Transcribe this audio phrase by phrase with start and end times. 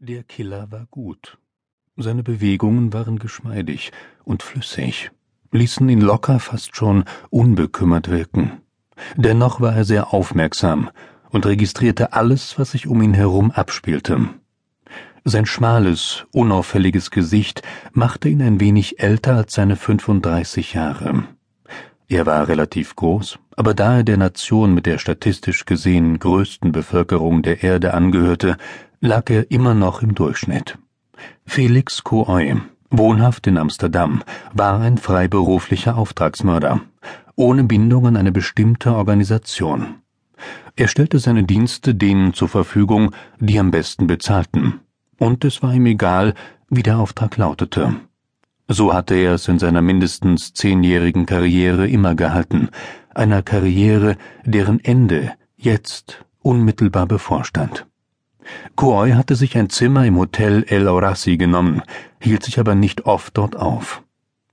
[0.00, 1.38] Der Killer war gut.
[1.96, 3.90] Seine Bewegungen waren geschmeidig
[4.22, 5.10] und flüssig,
[5.50, 8.60] ließen ihn locker fast schon unbekümmert wirken.
[9.16, 10.88] Dennoch war er sehr aufmerksam
[11.30, 14.28] und registrierte alles, was sich um ihn herum abspielte.
[15.24, 21.24] Sein schmales, unauffälliges Gesicht machte ihn ein wenig älter als seine 35 Jahre.
[22.06, 27.42] Er war relativ groß, aber da er der Nation mit der statistisch gesehen größten Bevölkerung
[27.42, 28.56] der Erde angehörte,
[29.00, 30.78] lag er immer noch im Durchschnitt.
[31.46, 32.56] Felix Coy,
[32.90, 36.80] wohnhaft in Amsterdam, war ein freiberuflicher Auftragsmörder,
[37.36, 39.96] ohne Bindung an eine bestimmte Organisation.
[40.76, 44.80] Er stellte seine Dienste denen zur Verfügung, die am besten bezahlten,
[45.18, 46.34] und es war ihm egal,
[46.68, 47.94] wie der Auftrag lautete.
[48.68, 52.68] So hatte er es in seiner mindestens zehnjährigen Karriere immer gehalten,
[53.14, 57.86] einer Karriere, deren Ende jetzt unmittelbar bevorstand.
[58.76, 61.82] Coy hatte sich ein Zimmer im Hotel El Orassi genommen,
[62.20, 64.02] hielt sich aber nicht oft dort auf.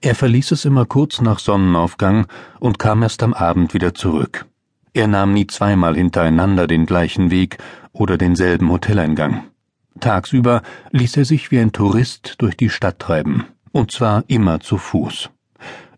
[0.00, 2.26] Er verließ es immer kurz nach Sonnenaufgang
[2.58, 4.46] und kam erst am Abend wieder zurück.
[4.94, 7.58] Er nahm nie zweimal hintereinander den gleichen Weg
[7.92, 9.44] oder denselben Hoteleingang.
[10.00, 14.76] Tagsüber ließ er sich wie ein Tourist durch die Stadt treiben, und zwar immer zu
[14.76, 15.30] Fuß.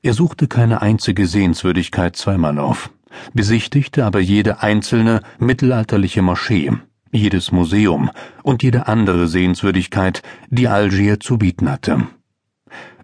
[0.03, 2.91] Er suchte keine einzige Sehenswürdigkeit zweimal auf,
[3.33, 6.73] besichtigte aber jede einzelne mittelalterliche Moschee,
[7.15, 8.11] jedes Museum
[8.43, 12.09] und jede andere Sehenswürdigkeit, die Algier zu bieten hatte.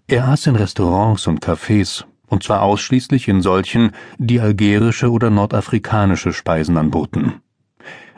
[0.07, 6.33] Er aß in Restaurants und Cafés, und zwar ausschließlich in solchen, die algerische oder nordafrikanische
[6.33, 7.41] Speisen anboten.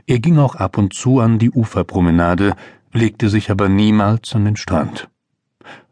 [0.06, 2.56] Er ging auch ab und zu an die Uferpromenade,
[2.92, 5.10] legte sich aber niemals an den Strand.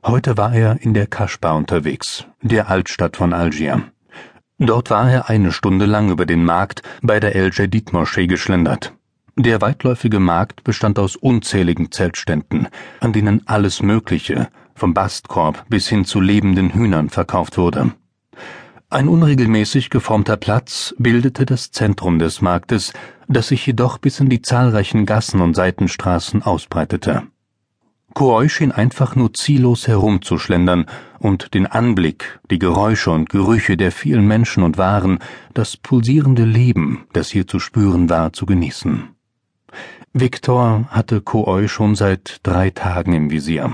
[0.03, 3.83] Heute war er in der Kaschba unterwegs, der Altstadt von Algier.
[4.57, 8.93] Dort war er eine Stunde lang über den Markt bei der El Jadid Moschee geschlendert.
[9.37, 12.67] Der weitläufige Markt bestand aus unzähligen Zeltständen,
[12.99, 17.93] an denen alles Mögliche, vom Bastkorb bis hin zu lebenden Hühnern verkauft wurde.
[18.89, 22.91] Ein unregelmäßig geformter Platz bildete das Zentrum des Marktes,
[23.29, 27.23] das sich jedoch bis in die zahlreichen Gassen und Seitenstraßen ausbreitete.
[28.13, 30.87] Coy schien einfach nur ziellos herumzuschlendern
[31.19, 35.19] und den Anblick, die Geräusche und Gerüche der vielen Menschen und Waren,
[35.53, 39.15] das pulsierende Leben, das hier zu spüren war, zu genießen.
[40.13, 43.71] Viktor hatte Coy schon seit drei Tagen im Visier.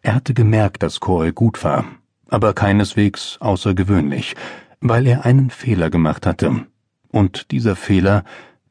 [0.00, 1.84] Er hatte gemerkt, dass Coy gut war,
[2.28, 4.36] aber keineswegs außergewöhnlich,
[4.80, 6.66] weil er einen Fehler gemacht hatte.
[7.10, 8.22] Und dieser Fehler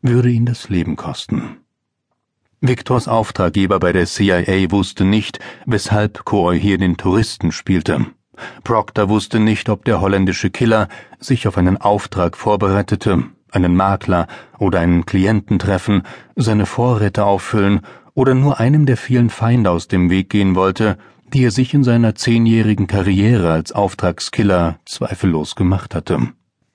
[0.01, 1.57] würde ihn das Leben kosten.
[2.61, 8.05] Viktors Auftraggeber bei der CIA wusste nicht, weshalb Coy hier den Touristen spielte.
[8.63, 10.88] Proctor wusste nicht, ob der holländische Killer
[11.19, 14.28] sich auf einen Auftrag vorbereitete einen Makler
[14.59, 16.03] oder einen Klienten treffen,
[16.35, 17.81] seine Vorräte auffüllen
[18.13, 20.97] oder nur einem der vielen Feinde aus dem Weg gehen wollte,
[21.33, 26.19] die er sich in seiner zehnjährigen Karriere als Auftragskiller zweifellos gemacht hatte.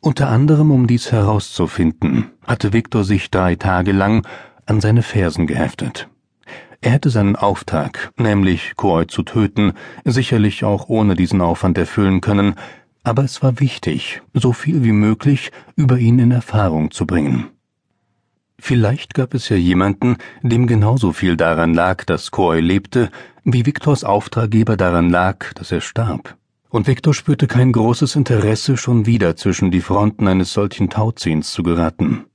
[0.00, 4.26] Unter anderem, um dies herauszufinden, hatte Viktor sich drei Tage lang
[4.66, 6.08] an seine Fersen geheftet.
[6.82, 9.74] Er hätte seinen Auftrag, nämlich Coy zu töten,
[10.06, 12.54] sicherlich auch ohne diesen Aufwand erfüllen können,
[13.02, 17.48] aber es war wichtig, so viel wie möglich über ihn in Erfahrung zu bringen.
[18.58, 23.10] Vielleicht gab es ja jemanden, dem genauso viel daran lag, dass Coy lebte,
[23.42, 26.36] wie Viktors Auftraggeber daran lag, dass er starb.
[26.68, 31.62] Und Viktor spürte kein großes Interesse, schon wieder zwischen die Fronten eines solchen Tauziehens zu
[31.62, 32.26] geraten.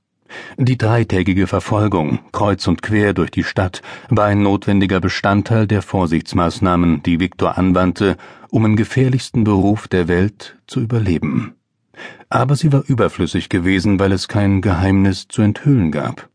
[0.58, 7.02] Die dreitägige Verfolgung, kreuz und quer durch die Stadt, war ein notwendiger Bestandteil der Vorsichtsmaßnahmen,
[7.02, 8.16] die Viktor anwandte,
[8.50, 11.54] um im gefährlichsten Beruf der Welt zu überleben.
[12.28, 16.28] Aber sie war überflüssig gewesen, weil es kein Geheimnis zu enthüllen gab.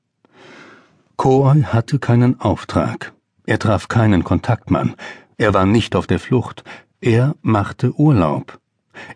[1.17, 3.13] Coy hatte keinen Auftrag.
[3.45, 4.95] Er traf keinen Kontaktmann.
[5.37, 6.63] Er war nicht auf der Flucht.
[6.99, 8.59] Er machte Urlaub.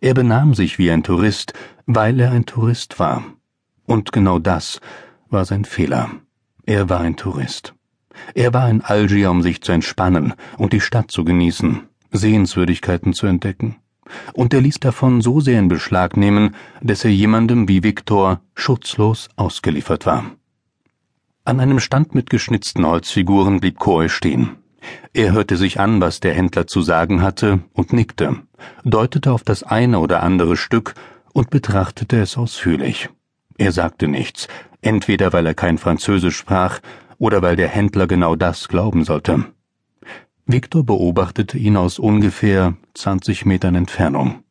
[0.01, 1.53] Er benahm sich wie ein Tourist,
[1.85, 3.23] weil er ein Tourist war.
[3.85, 4.79] Und genau das
[5.29, 6.09] war sein Fehler.
[6.65, 7.73] Er war ein Tourist.
[8.33, 11.81] Er war in Algier, um sich zu entspannen und die Stadt zu genießen,
[12.11, 13.77] Sehenswürdigkeiten zu entdecken.
[14.33, 19.29] Und er ließ davon so sehr in Beschlag nehmen, dass er jemandem wie Viktor schutzlos
[19.35, 20.25] ausgeliefert war.
[21.43, 24.57] An einem Stand mit geschnitzten Holzfiguren blieb Coy stehen.
[25.13, 28.37] Er hörte sich an, was der Händler zu sagen hatte, und nickte,
[28.83, 30.93] deutete auf das eine oder andere Stück
[31.33, 33.09] und betrachtete es ausführlich.
[33.57, 34.47] Er sagte nichts,
[34.81, 36.79] entweder weil er kein Französisch sprach
[37.17, 39.45] oder weil der Händler genau das glauben sollte.
[40.45, 44.43] Victor beobachtete ihn aus ungefähr 20 Metern Entfernung.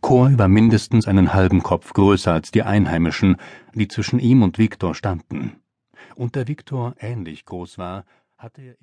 [0.00, 3.36] Coy war mindestens einen halben Kopf größer als die Einheimischen,
[3.74, 5.56] die zwischen ihm und Victor standen.
[6.16, 8.04] Und da Victor ähnlich groß war,
[8.36, 8.70] hatte er